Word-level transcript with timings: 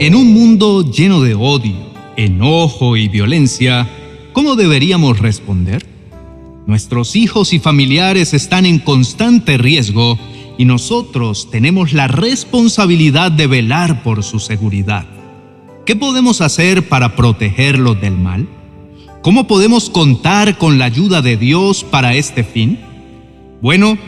En 0.00 0.14
un 0.14 0.32
mundo 0.32 0.88
lleno 0.88 1.22
de 1.22 1.34
odio, 1.34 1.74
enojo 2.16 2.96
y 2.96 3.08
violencia, 3.08 3.88
¿cómo 4.32 4.54
deberíamos 4.54 5.18
responder? 5.18 5.84
Nuestros 6.68 7.16
hijos 7.16 7.52
y 7.52 7.58
familiares 7.58 8.32
están 8.32 8.64
en 8.64 8.78
constante 8.78 9.58
riesgo 9.58 10.16
y 10.56 10.66
nosotros 10.66 11.50
tenemos 11.50 11.94
la 11.94 12.06
responsabilidad 12.06 13.32
de 13.32 13.48
velar 13.48 14.04
por 14.04 14.22
su 14.22 14.38
seguridad. 14.38 15.04
¿Qué 15.84 15.96
podemos 15.96 16.42
hacer 16.42 16.88
para 16.88 17.16
protegerlos 17.16 18.00
del 18.00 18.16
mal? 18.16 18.48
¿Cómo 19.20 19.48
podemos 19.48 19.90
contar 19.90 20.58
con 20.58 20.78
la 20.78 20.84
ayuda 20.84 21.22
de 21.22 21.36
Dios 21.36 21.82
para 21.82 22.14
este 22.14 22.44
fin? 22.44 22.78
Bueno, 23.60 23.98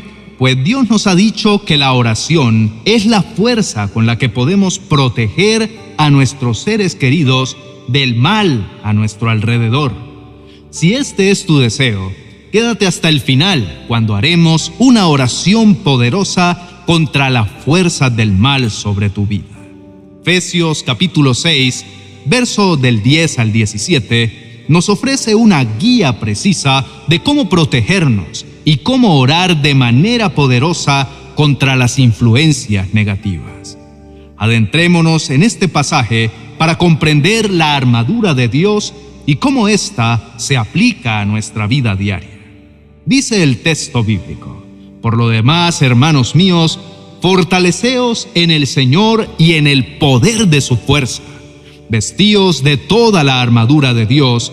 pues 0.41 0.65
Dios 0.65 0.89
nos 0.89 1.07
ha 1.07 1.15
dicho 1.15 1.67
que 1.67 1.77
la 1.77 1.93
oración 1.93 2.73
es 2.87 3.05
la 3.05 3.23
fuerza 3.23 3.89
con 3.89 4.07
la 4.07 4.17
que 4.17 4.31
podemos 4.31 4.79
proteger 4.79 5.71
a 5.99 6.09
nuestros 6.09 6.61
seres 6.61 6.95
queridos 6.95 7.59
del 7.89 8.15
mal 8.15 8.67
a 8.83 8.95
nuestro 8.95 9.29
alrededor. 9.29 9.93
Si 10.71 10.95
este 10.95 11.31
es 11.31 11.45
tu 11.45 11.59
deseo, 11.59 12.11
quédate 12.53 12.87
hasta 12.87 13.11
el 13.11 13.21
final 13.21 13.85
cuando 13.87 14.17
haremos 14.17 14.73
una 14.79 15.09
oración 15.09 15.75
poderosa 15.75 16.85
contra 16.87 17.29
la 17.29 17.45
fuerza 17.45 18.09
del 18.09 18.33
mal 18.33 18.71
sobre 18.71 19.11
tu 19.11 19.27
vida. 19.27 19.45
Efesios 20.23 20.83
capítulo 20.83 21.35
6, 21.35 21.85
verso 22.25 22.79
del 22.79 23.03
10 23.03 23.41
al 23.41 23.53
17, 23.53 24.65
nos 24.69 24.89
ofrece 24.89 25.35
una 25.35 25.63
guía 25.65 26.19
precisa 26.19 26.87
de 27.09 27.23
cómo 27.23 27.51
protegernos 27.51 28.47
y 28.65 28.79
cómo 28.79 29.19
orar 29.19 29.63
de 29.63 29.75
manera 29.75 30.35
poderosa 30.35 31.09
contra 31.35 31.77
las 31.77 31.99
influencias 31.99 32.93
negativas. 32.93 33.79
Adentrémonos 34.37 35.31
en 35.31 35.43
este 35.43 35.69
pasaje 35.69 36.31
para 36.59 36.79
comprender 36.79 37.51
la 37.51 37.77
armadura 37.77 38.35
de 38.35 38.49
Dios 38.49 38.95
y 39.27 39.37
cómo 39.37 39.69
ésta 39.69 40.35
se 40.37 40.57
aplica 40.57 41.21
a 41.21 41.25
nuestra 41.25 41.67
vida 41.67 41.97
diaria. 41.97 42.41
Dice 43.07 43.43
el 43.43 43.63
texto 43.63 44.05
bíblico, 44.05 44.65
por 45.01 45.17
lo 45.17 45.29
demás, 45.29 45.83
hermanos 45.83 46.35
míos, 46.35 46.79
fortaleceos 47.21 48.29
en 48.35 48.51
el 48.51 48.67
Señor 48.67 49.29
y 49.39 49.55
en 49.55 49.67
el 49.67 49.99
poder 49.99 50.49
de 50.49 50.61
su 50.61 50.77
fuerza, 50.77 51.23
vestíos 51.89 52.63
de 52.63 52.77
toda 52.77 53.25
la 53.25 53.41
armadura 53.41 53.95
de 53.95 54.07
Dios, 54.07 54.53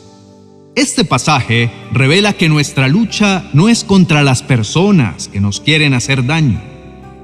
Este 0.75 1.03
pasaje 1.03 1.69
revela 1.91 2.31
que 2.31 2.47
nuestra 2.47 2.87
lucha 2.87 3.49
no 3.53 3.67
es 3.67 3.83
contra 3.83 4.23
las 4.23 4.41
personas 4.41 5.27
que 5.27 5.41
nos 5.41 5.59
quieren 5.59 5.93
hacer 5.93 6.25
daño, 6.25 6.61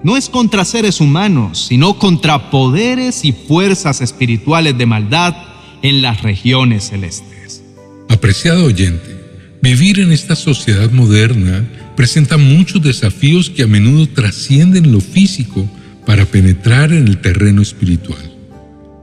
no 0.03 0.17
es 0.17 0.27
contra 0.27 0.65
seres 0.65 0.99
humanos, 0.99 1.67
sino 1.69 1.97
contra 1.97 2.51
poderes 2.51 3.23
y 3.23 3.31
fuerzas 3.31 4.01
espirituales 4.01 4.77
de 4.77 4.85
maldad 4.85 5.33
en 5.81 6.01
las 6.01 6.23
regiones 6.23 6.89
celestes. 6.89 7.63
Apreciado 8.09 8.65
oyente, 8.65 9.15
vivir 9.61 9.99
en 9.99 10.11
esta 10.11 10.35
sociedad 10.35 10.91
moderna 10.91 11.65
presenta 11.95 12.35
muchos 12.35 12.81
desafíos 12.81 13.49
que 13.49 13.63
a 13.63 13.67
menudo 13.67 14.09
trascienden 14.09 14.91
lo 14.91 14.99
físico 14.99 15.65
para 16.05 16.25
penetrar 16.25 16.91
en 16.91 17.07
el 17.07 17.21
terreno 17.21 17.61
espiritual. 17.61 18.33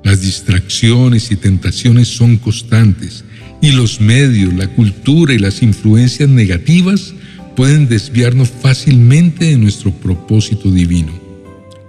Las 0.03 0.21
distracciones 0.21 1.31
y 1.31 1.37
tentaciones 1.37 2.09
son 2.09 2.37
constantes 2.37 3.25
y 3.65 3.73
los 3.73 3.99
medios, 3.99 4.53
la 4.53 4.69
cultura 4.69 5.33
y 5.33 5.39
las 5.39 5.63
influencias 5.63 6.29
negativas 6.29 7.15
pueden 7.57 7.89
desviarnos 7.89 8.51
fácilmente 8.51 9.47
de 9.47 9.57
nuestro 9.57 9.91
propósito 9.91 10.71
divino. 10.71 11.19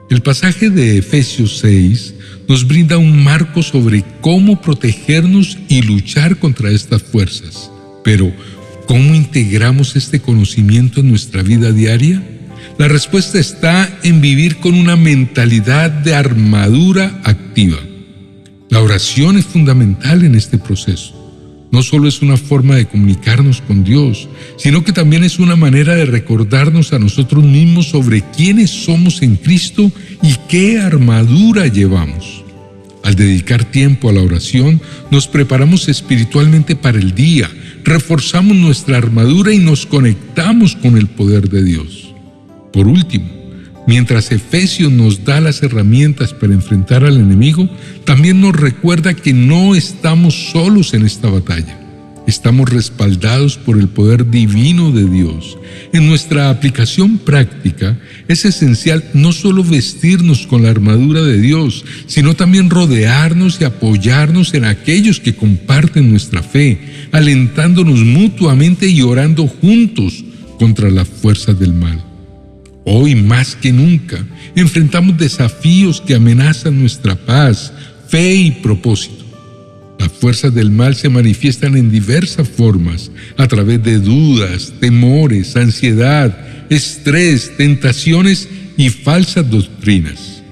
El 0.10 0.22
pasaje 0.22 0.70
de 0.70 1.00
Efesios 1.00 1.58
6 1.58 2.14
nos 2.48 2.66
brinda 2.66 2.98
un 2.98 3.22
marco 3.22 3.62
sobre 3.62 4.06
cómo 4.22 4.62
protegernos 4.62 5.58
y 5.68 5.82
luchar 5.82 6.40
contra 6.40 6.72
estas 6.72 7.04
fuerzas. 7.04 7.70
Pero, 8.06 8.32
¿cómo 8.88 9.14
integramos 9.14 9.98
este 9.98 10.22
conocimiento 10.22 11.02
en 11.02 11.10
nuestra 11.10 11.44
vida 11.44 11.74
diaria? 11.74 12.24
La 12.78 12.88
respuesta 12.88 13.38
está 13.38 14.00
en 14.02 14.22
vivir 14.22 14.58
con 14.58 14.76
una 14.76 14.96
mentalidad 14.96 15.92
de 15.92 16.16
armadura 16.16 17.20
activa. 17.26 17.80
La 18.70 18.80
oración 18.80 19.36
es 19.36 19.46
fundamental 19.46 20.24
en 20.24 20.36
este 20.36 20.58
proceso 20.58 21.25
no 21.76 21.84
solo 21.84 22.08
es 22.08 22.22
una 22.22 22.38
forma 22.38 22.78
de 22.78 22.86
comunicarnos 22.86 23.60
con 23.60 23.84
Dios, 23.84 24.30
sino 24.56 24.86
que 24.86 24.94
también 24.94 25.26
es 25.26 25.40
una 25.40 25.58
manera 25.58 25.94
de 25.94 26.06
recordarnos 26.06 26.94
a 26.94 27.00
nosotros 27.00 27.44
mismos 27.44 27.90
sobre 27.90 28.24
quiénes 28.32 28.70
somos 28.72 29.22
en 29.22 29.36
Cristo 29.36 29.92
y 30.24 30.36
qué 30.48 30.80
armadura 30.80 31.68
llevamos. 31.68 32.46
Al 33.04 33.16
dedicar 33.16 33.66
tiempo 33.66 34.10
a 34.10 34.14
la 34.14 34.22
oración, 34.22 34.80
nos 35.12 35.28
preparamos 35.28 35.90
espiritualmente 35.90 36.78
para 36.78 36.98
el 36.98 37.14
día, 37.14 37.52
reforzamos 37.84 38.56
nuestra 38.56 38.96
armadura 38.96 39.54
y 39.54 39.60
nos 39.60 39.86
conectamos 39.86 40.78
con 40.78 40.98
el 40.98 41.08
poder 41.08 41.50
de 41.50 41.62
Dios. 41.62 42.14
Por 42.72 42.88
último, 42.88 43.28
Mientras 43.88 44.32
Efesios 44.32 44.92
nos 44.92 45.24
da 45.24 45.40
las 45.40 45.62
herramientas 45.62 46.34
para 46.34 46.54
enfrentar 46.54 47.04
al 47.04 47.18
enemigo, 47.18 47.70
también 48.04 48.42
nos 48.42 48.56
recuerda 48.56 49.14
que 49.14 49.34
no 49.34 49.76
estamos 49.76 50.50
solos 50.52 50.94
en 50.94 51.06
esta 51.06 51.30
batalla. 51.30 51.80
Estamos 52.26 52.72
respaldados 52.72 53.58
por 53.58 53.78
el 53.78 53.88
poder 53.88 54.32
divino 54.32 54.92
de 54.92 55.08
Dios. 55.08 55.60
En 55.94 56.08
nuestra 56.08 56.50
aplicación 56.50 57.20
práctica 57.20 58.00
es 58.28 58.46
esencial 58.46 59.04
no 59.14 59.32
solo 59.32 59.64
vestirnos 59.64 60.48
con 60.48 60.64
la 60.64 60.72
armadura 60.72 61.22
de 61.22 61.40
Dios, 61.40 61.86
sino 62.08 62.34
también 62.34 62.72
rodearnos 62.72 63.62
y 63.62 63.66
apoyarnos 63.66 64.56
en 64.56 64.66
aquellos 64.66 65.20
que 65.20 65.36
comparten 65.36 66.10
nuestra 66.10 66.42
fe, 66.42 66.80
alentándonos 67.12 68.00
mutuamente 68.00 68.88
y 68.88 69.04
orando 69.04 69.46
juntos 69.46 70.24
contra 70.58 70.90
las 70.90 71.08
fuerzas 71.08 71.60
del 71.60 71.74
mal. 71.74 72.15
Hoy 72.86 73.16
más 73.16 73.56
que 73.56 73.74
nunca 73.74 74.24
enfrentamos 74.56 75.18
desafíos 75.18 76.02
que 76.02 76.14
amenazan 76.14 76.80
nuestra 76.80 77.16
paz, 77.16 77.74
fe 78.08 78.36
y 78.36 78.52
propósito. 78.52 79.26
Las 79.98 80.12
fuerzas 80.12 80.54
del 80.54 80.70
mal 80.70 80.96
se 80.96 81.10
manifiestan 81.10 81.76
en 81.78 81.90
diversas 81.90 82.48
formas, 82.48 83.12
a 83.38 83.48
través 83.48 83.84
de 83.84 83.98
dudas, 83.98 84.72
temores, 84.80 85.56
ansiedad, 85.56 86.38
estrés, 86.70 87.58
tentaciones 87.58 88.48
y 88.78 88.90
falsas 88.90 89.50
doctrinas. 89.50 90.44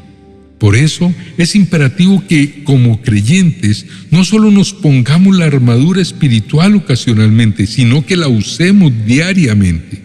Por 0.57 0.75
eso 0.75 1.13
es 1.37 1.55
imperativo 1.55 2.23
que 2.27 2.63
como 2.63 3.01
creyentes 3.01 3.85
no 4.11 4.23
solo 4.23 4.49
nos 4.49 4.73
pongamos 4.73 5.35
la 5.35 5.45
armadura 5.45 6.01
espiritual 6.01 6.75
ocasionalmente, 6.75 7.67
sino 7.67 8.05
que 8.05 8.15
la 8.15 8.29
usemos 8.29 8.91
diariamente. 9.05 10.02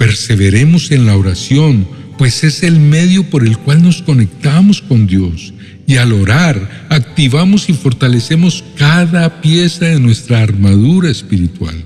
Perseveremos 0.00 0.92
en 0.92 1.04
la 1.04 1.14
oración, 1.14 1.86
pues 2.16 2.42
es 2.42 2.62
el 2.62 2.80
medio 2.80 3.28
por 3.28 3.46
el 3.46 3.58
cual 3.58 3.82
nos 3.82 4.00
conectamos 4.00 4.80
con 4.80 5.06
Dios. 5.06 5.52
Y 5.86 5.98
al 5.98 6.14
orar, 6.14 6.86
activamos 6.88 7.68
y 7.68 7.74
fortalecemos 7.74 8.64
cada 8.78 9.42
pieza 9.42 9.84
de 9.84 10.00
nuestra 10.00 10.40
armadura 10.40 11.10
espiritual. 11.10 11.84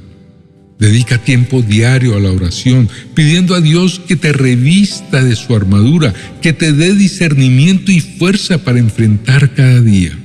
Dedica 0.78 1.18
tiempo 1.18 1.60
diario 1.60 2.16
a 2.16 2.20
la 2.20 2.30
oración, 2.30 2.88
pidiendo 3.16 3.56
a 3.56 3.60
Dios 3.60 4.00
que 4.06 4.14
te 4.14 4.32
revista 4.32 5.24
de 5.24 5.34
su 5.34 5.56
armadura, 5.56 6.14
que 6.40 6.52
te 6.52 6.72
dé 6.72 6.94
discernimiento 6.94 7.90
y 7.90 7.98
fuerza 7.98 8.58
para 8.58 8.78
enfrentar 8.78 9.54
cada 9.54 9.80
día. 9.80 10.16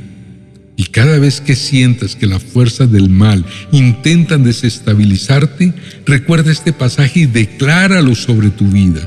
Cada 0.86 1.20
vez 1.20 1.42
que 1.42 1.56
sientas 1.56 2.16
que 2.16 2.26
las 2.26 2.42
fuerzas 2.42 2.92
del 2.92 3.10
mal 3.10 3.46
intentan 3.72 4.44
desestabilizarte, 4.44 5.74
recuerda 6.06 6.52
este 6.52 6.72
pasaje 6.72 7.22
y 7.22 7.26
decláralo 7.26 8.16
sobre 8.16 8.50
tu 8.50 8.66
vida. 8.66 9.02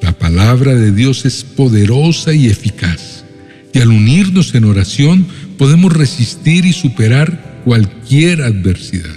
La 0.00 0.12
palabra 0.12 0.74
de 0.74 0.92
Dios 0.92 1.24
es 1.24 1.44
poderosa 1.44 2.32
y 2.32 2.46
eficaz, 2.46 3.24
y 3.72 3.80
al 3.80 3.88
unirnos 3.88 4.54
en 4.54 4.64
oración 4.64 5.26
podemos 5.58 5.92
resistir 5.92 6.66
y 6.66 6.72
superar 6.72 7.62
cualquier 7.64 8.42
adversidad. 8.42 9.16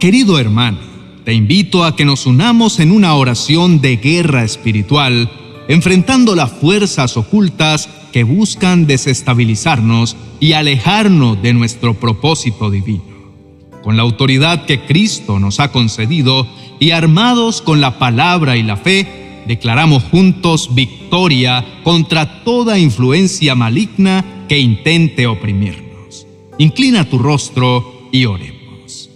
Querido 0.00 0.38
hermano, 0.38 0.78
te 1.24 1.32
invito 1.32 1.84
a 1.84 1.96
que 1.96 2.04
nos 2.04 2.26
unamos 2.26 2.80
en 2.80 2.90
una 2.90 3.14
oración 3.14 3.80
de 3.80 3.96
guerra 3.96 4.44
espiritual, 4.44 5.30
enfrentando 5.68 6.34
las 6.34 6.52
fuerzas 6.52 7.16
ocultas 7.16 7.88
que 8.14 8.22
buscan 8.22 8.86
desestabilizarnos 8.86 10.16
y 10.38 10.52
alejarnos 10.52 11.42
de 11.42 11.52
nuestro 11.52 11.94
propósito 11.94 12.70
divino. 12.70 13.02
Con 13.82 13.96
la 13.96 14.04
autoridad 14.04 14.66
que 14.66 14.82
Cristo 14.82 15.40
nos 15.40 15.58
ha 15.58 15.72
concedido 15.72 16.46
y 16.78 16.92
armados 16.92 17.60
con 17.60 17.80
la 17.80 17.98
palabra 17.98 18.56
y 18.56 18.62
la 18.62 18.76
fe, 18.76 19.42
declaramos 19.48 20.04
juntos 20.04 20.76
victoria 20.76 21.66
contra 21.82 22.44
toda 22.44 22.78
influencia 22.78 23.56
maligna 23.56 24.24
que 24.48 24.60
intente 24.60 25.26
oprimirnos. 25.26 26.24
Inclina 26.58 27.10
tu 27.10 27.18
rostro 27.18 28.10
y 28.12 28.26
oremos. 28.26 29.10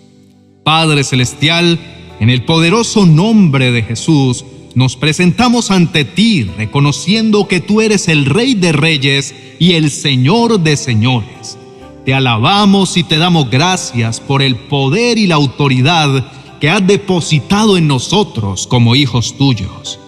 Padre 0.65 1.05
Celestial, 1.05 1.79
en 2.19 2.31
el 2.31 2.45
poderoso 2.45 3.07
nombre 3.07 3.71
de 3.71 3.85
Jesús, 3.85 4.45
nos 4.75 4.97
presentamos 4.97 5.71
ante 5.71 6.05
ti 6.05 6.45
reconociendo 6.45 7.49
que 7.49 7.61
tú 7.61 7.81
eres 7.81 8.09
el 8.09 8.27
Rey 8.27 8.55
de 8.55 8.73
Reyes 8.73 9.35
y 9.59 9.73
el 9.73 9.91
Señor 9.91 10.61
de 10.61 10.77
Señores. 10.77 11.59
Te 12.05 12.15
alabamos 12.15 12.97
y 12.97 13.03
te 13.03 13.19
damos 13.19 13.51
gracias 13.51 14.21
por 14.21 14.43
el 14.43 14.57
poder 14.57 15.19
y 15.19 15.27
la 15.27 15.35
autoridad 15.35 16.31
que 16.61 16.71
has 16.71 16.87
depositado 16.87 17.77
en 17.77 17.87
nosotros 17.87 18.67
como 18.67 18.97
hijos 18.97 19.37
tuyos. 19.37 19.99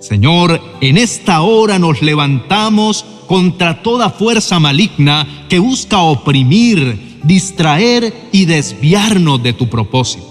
Señor, 0.00 0.60
en 0.80 0.96
esta 0.96 1.42
hora 1.42 1.78
nos 1.78 2.02
levantamos 2.02 3.04
contra 3.26 3.82
toda 3.82 4.10
fuerza 4.10 4.58
maligna 4.58 5.46
que 5.48 5.58
busca 5.58 5.98
oprimir, 5.98 7.18
distraer 7.24 8.14
y 8.32 8.44
desviarnos 8.44 9.42
de 9.42 9.52
tu 9.52 9.68
propósito. 9.68 10.27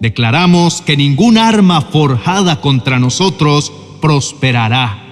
Declaramos 0.00 0.80
que 0.80 0.96
ningún 0.96 1.38
arma 1.38 1.80
forjada 1.80 2.60
contra 2.60 2.98
nosotros 2.98 3.72
prosperará. 4.00 5.04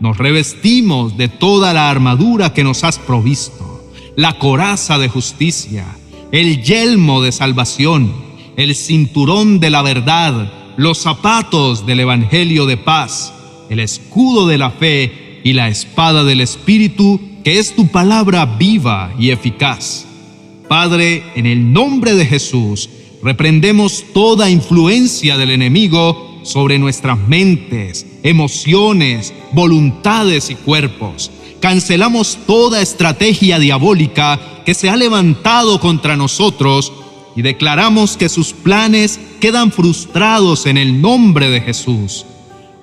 Nos 0.00 0.16
revestimos 0.16 1.16
de 1.16 1.28
toda 1.28 1.72
la 1.72 1.90
armadura 1.90 2.52
que 2.52 2.62
nos 2.62 2.84
has 2.84 2.98
provisto, 2.98 3.90
la 4.14 4.38
coraza 4.38 4.98
de 4.98 5.08
justicia, 5.08 5.86
el 6.30 6.62
yelmo 6.62 7.20
de 7.20 7.32
salvación, 7.32 8.12
el 8.56 8.76
cinturón 8.76 9.58
de 9.58 9.70
la 9.70 9.82
verdad, 9.82 10.52
los 10.76 10.98
zapatos 10.98 11.84
del 11.84 12.00
Evangelio 12.00 12.66
de 12.66 12.76
paz, 12.76 13.32
el 13.70 13.80
escudo 13.80 14.46
de 14.46 14.58
la 14.58 14.70
fe 14.70 15.40
y 15.42 15.52
la 15.52 15.68
espada 15.68 16.22
del 16.22 16.40
Espíritu, 16.40 17.20
que 17.42 17.58
es 17.58 17.74
tu 17.74 17.88
palabra 17.88 18.46
viva 18.46 19.12
y 19.18 19.30
eficaz. 19.30 20.06
Padre, 20.68 21.24
en 21.34 21.46
el 21.46 21.72
nombre 21.72 22.14
de 22.14 22.26
Jesús, 22.26 22.88
Reprendemos 23.22 24.04
toda 24.12 24.50
influencia 24.50 25.36
del 25.36 25.50
enemigo 25.50 26.40
sobre 26.44 26.78
nuestras 26.78 27.18
mentes, 27.18 28.06
emociones, 28.22 29.34
voluntades 29.52 30.50
y 30.50 30.54
cuerpos. 30.54 31.30
Cancelamos 31.60 32.38
toda 32.46 32.80
estrategia 32.80 33.58
diabólica 33.58 34.62
que 34.64 34.74
se 34.74 34.88
ha 34.88 34.96
levantado 34.96 35.80
contra 35.80 36.16
nosotros 36.16 36.92
y 37.34 37.42
declaramos 37.42 38.16
que 38.16 38.28
sus 38.28 38.52
planes 38.52 39.18
quedan 39.40 39.72
frustrados 39.72 40.66
en 40.66 40.76
el 40.76 41.00
nombre 41.00 41.50
de 41.50 41.60
Jesús. 41.60 42.24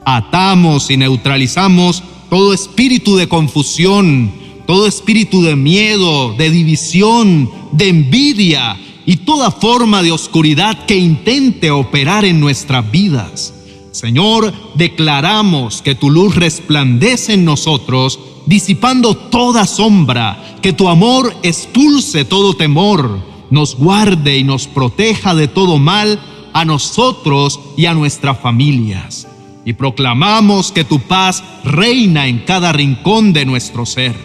Atamos 0.05 0.91
y 0.91 0.97
neutralizamos 0.97 2.03
todo 2.29 2.53
espíritu 2.53 3.15
de 3.15 3.27
confusión, 3.27 4.31
todo 4.67 4.87
espíritu 4.87 5.41
de 5.41 5.55
miedo, 5.55 6.33
de 6.33 6.49
división, 6.49 7.49
de 7.71 7.87
envidia, 7.87 8.77
y 9.05 9.17
toda 9.17 9.51
forma 9.51 10.01
de 10.01 10.11
oscuridad 10.11 10.85
que 10.85 10.97
intente 10.97 11.71
operar 11.71 12.25
en 12.25 12.39
nuestras 12.39 12.89
vidas. 12.89 13.53
Señor, 13.91 14.53
declaramos 14.75 15.81
que 15.81 15.95
tu 15.95 16.09
luz 16.09 16.35
resplandece 16.35 17.33
en 17.33 17.45
nosotros, 17.45 18.19
disipando 18.45 19.15
toda 19.15 19.65
sombra, 19.65 20.57
que 20.61 20.73
tu 20.73 20.89
amor 20.89 21.33
expulse 21.43 22.25
todo 22.25 22.55
temor, 22.55 23.19
nos 23.51 23.75
guarde 23.75 24.37
y 24.37 24.43
nos 24.43 24.67
proteja 24.67 25.33
de 25.35 25.47
todo 25.47 25.77
mal 25.77 26.19
a 26.51 26.65
nosotros 26.65 27.59
y 27.77 27.85
a 27.85 27.93
nuestras 27.93 28.39
familias. 28.39 29.27
Y 29.65 29.73
proclamamos 29.73 30.71
que 30.71 30.83
tu 30.83 30.99
paz 30.99 31.43
reina 31.63 32.27
en 32.27 32.39
cada 32.39 32.71
rincón 32.71 33.33
de 33.33 33.45
nuestro 33.45 33.85
ser. 33.85 34.15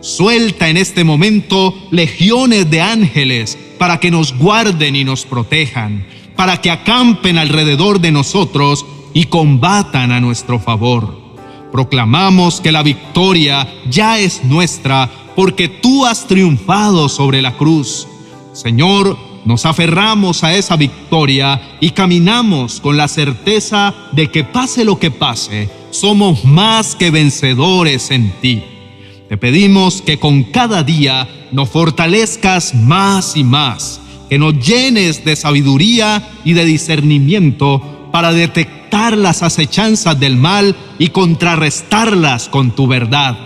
Suelta 0.00 0.68
en 0.68 0.76
este 0.76 1.04
momento 1.04 1.74
legiones 1.90 2.70
de 2.70 2.80
ángeles 2.80 3.58
para 3.84 4.00
que 4.00 4.10
nos 4.10 4.34
guarden 4.38 4.96
y 4.96 5.04
nos 5.04 5.26
protejan, 5.26 6.06
para 6.36 6.58
que 6.62 6.70
acampen 6.70 7.36
alrededor 7.36 8.00
de 8.00 8.12
nosotros 8.12 8.86
y 9.12 9.26
combatan 9.26 10.10
a 10.10 10.20
nuestro 10.20 10.58
favor. 10.58 11.20
Proclamamos 11.70 12.62
que 12.62 12.72
la 12.72 12.82
victoria 12.82 13.68
ya 13.90 14.18
es 14.18 14.42
nuestra 14.42 15.10
porque 15.36 15.68
tú 15.68 16.06
has 16.06 16.26
triunfado 16.26 17.10
sobre 17.10 17.42
la 17.42 17.58
cruz. 17.58 18.08
Señor, 18.54 19.18
nos 19.44 19.66
aferramos 19.66 20.44
a 20.44 20.54
esa 20.54 20.76
victoria 20.76 21.76
y 21.78 21.90
caminamos 21.90 22.80
con 22.80 22.96
la 22.96 23.06
certeza 23.06 23.94
de 24.12 24.30
que 24.30 24.44
pase 24.44 24.86
lo 24.86 24.98
que 24.98 25.10
pase, 25.10 25.68
somos 25.90 26.42
más 26.46 26.96
que 26.96 27.10
vencedores 27.10 28.10
en 28.10 28.30
ti. 28.40 28.62
Te 29.28 29.36
pedimos 29.36 30.00
que 30.00 30.18
con 30.18 30.42
cada 30.44 30.82
día 30.82 31.28
nos 31.54 31.70
fortalezcas 31.70 32.74
más 32.74 33.36
y 33.36 33.44
más, 33.44 34.00
que 34.28 34.40
nos 34.40 34.58
llenes 34.58 35.24
de 35.24 35.36
sabiduría 35.36 36.28
y 36.44 36.52
de 36.52 36.64
discernimiento 36.64 38.08
para 38.10 38.32
detectar 38.32 39.16
las 39.16 39.44
acechanzas 39.44 40.18
del 40.18 40.36
mal 40.36 40.74
y 40.98 41.10
contrarrestarlas 41.10 42.48
con 42.48 42.72
tu 42.72 42.88
verdad. 42.88 43.38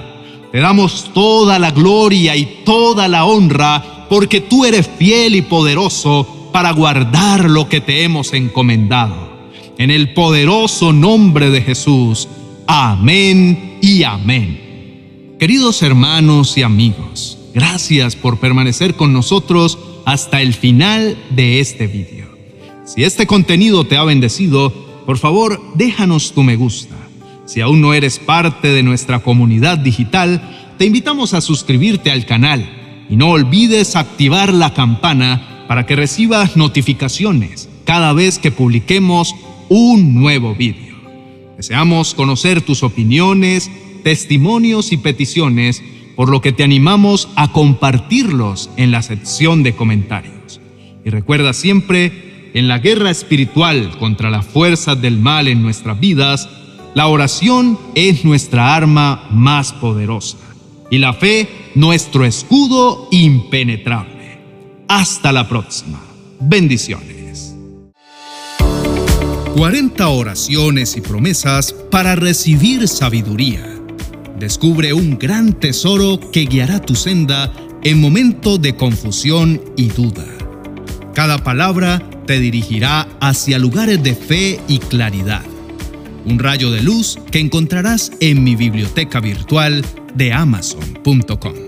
Te 0.51 0.59
damos 0.59 1.11
toda 1.13 1.59
la 1.59 1.71
gloria 1.71 2.35
y 2.35 2.47
toda 2.65 3.09
la 3.09 3.27
honra 3.27 4.07
porque 4.09 4.41
tú 4.41 4.65
eres 4.65 4.89
fiel 4.99 5.35
y 5.35 5.43
poderoso 5.43 6.51
para 6.51 6.73
guardar 6.73 7.51
lo 7.51 7.69
que 7.69 7.83
te 7.83 8.05
hemos 8.05 8.33
encomendado. 8.33 9.29
En 9.77 9.91
el 9.91 10.15
poderoso 10.15 10.95
nombre 10.95 11.51
de 11.51 11.61
Jesús. 11.61 12.27
Amén 12.67 13.79
y 13.83 14.03
amén. 14.03 15.37
Queridos 15.39 15.83
hermanos 15.83 16.57
y 16.57 16.63
amigos, 16.63 17.38
gracias 17.55 18.17
por 18.17 18.39
permanecer 18.39 18.95
con 18.95 19.13
nosotros 19.13 19.79
hasta 20.05 20.41
el 20.41 20.55
final 20.55 21.17
de 21.31 21.61
este 21.61 21.87
vídeo. 21.87 22.27
Si 22.85 23.05
este 23.05 23.27
contenido 23.27 23.85
te 23.85 23.97
ha 23.97 24.05
bendecido, 24.05 24.73
por 25.05 25.19
favor 25.19 25.61
déjanos 25.75 26.33
tu 26.33 26.43
me 26.43 26.57
gusta. 26.57 26.97
Si 27.47 27.61
aún 27.61 27.81
no 27.81 27.95
eres 27.95 28.19
parte 28.19 28.69
de 28.69 28.83
nuestra 28.83 29.21
comunidad 29.21 29.79
digital, 29.79 30.75
te 30.79 30.87
invitamos 30.87 31.35
a 31.35 31.41
suscribirte 31.41 32.11
al 32.11 32.27
canal 32.27 33.07
y 33.11 33.17
no 33.17 33.31
olvides 33.31 33.97
activar 33.97 34.53
la 34.53 34.75
campana 34.75 35.65
para 35.67 35.87
que 35.87 35.97
recibas 35.97 36.57
notificaciones 36.57 37.69
cada 37.85 38.13
vez 38.13 38.39
que 38.39 38.51
publiquemos 38.51 39.35
un 39.69 40.15
nuevo 40.15 40.55
vídeo. 40.55 40.97
Deseamos 41.57 42.15
conocer 42.15 42.61
tus 42.63 42.83
opiniones, 42.83 43.71
testimonios 44.05 44.93
y 44.93 44.97
peticiones, 44.97 45.83
por 46.19 46.31
lo 46.31 46.41
que 46.41 46.51
te 46.51 46.65
animamos 46.65 47.29
a 47.37 47.53
compartirlos 47.53 48.71
en 48.77 48.91
la 48.91 49.03
sección 49.03 49.63
de 49.63 49.77
comentarios. 49.77 50.61
Y 51.05 51.11
recuerda 51.11 51.53
siempre, 51.53 52.51
en 52.55 52.67
la 52.67 52.81
guerra 52.81 53.13
espiritual 53.13 53.97
contra 54.01 54.29
las 54.29 54.45
fuerzas 54.45 55.01
del 55.01 55.17
mal 55.17 55.47
en 55.47 55.63
nuestras 55.63 56.01
vidas, 56.01 56.49
la 56.95 57.07
oración 57.07 57.79
es 57.95 58.25
nuestra 58.25 58.75
arma 58.75 59.29
más 59.31 59.73
poderosa 59.73 60.39
y 60.91 60.99
la 60.99 61.13
fe 61.13 61.49
nuestro 61.77 62.25
escudo 62.25 63.07
impenetrable. 63.13 64.41
Hasta 64.89 65.31
la 65.31 65.49
próxima. 65.49 66.03
Bendiciones. 66.41 67.55
40 69.55 70.09
oraciones 70.09 70.97
y 70.97 71.01
promesas 71.01 71.73
para 71.93 72.17
recibir 72.17 72.89
sabiduría. 72.89 73.78
Descubre 74.39 74.93
un 74.93 75.19
gran 75.19 75.53
tesoro 75.53 76.21
que 76.33 76.45
guiará 76.45 76.81
tu 76.81 76.95
senda 76.95 77.53
en 77.83 78.01
momentos 78.01 78.63
de 78.63 78.77
confusión 78.77 79.61
y 79.77 79.89
duda. 79.89 80.25
Cada 81.13 81.43
palabra 81.43 82.01
te 82.27 82.39
dirigirá 82.39 83.09
hacia 83.21 83.59
lugares 83.59 84.01
de 84.03 84.15
fe 84.15 84.61
y 84.69 84.79
claridad. 84.79 85.43
Un 86.25 86.39
rayo 86.39 86.71
de 86.71 86.83
luz 86.83 87.19
que 87.33 87.41
encontrarás 87.41 88.13
en 88.21 88.45
mi 88.45 88.55
biblioteca 88.55 89.19
virtual 89.19 89.85
de 90.15 90.33
amazon.com. 90.33 91.68